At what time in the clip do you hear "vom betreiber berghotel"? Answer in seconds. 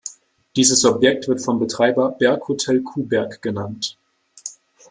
1.43-2.81